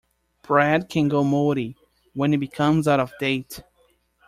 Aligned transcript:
Bread 0.41 0.89
can 0.89 1.09
go 1.09 1.23
moldy 1.23 1.77
when 2.15 2.33
it 2.33 2.39
becomes 2.39 2.87
out 2.87 2.99
of 2.99 3.13
date. 3.19 3.61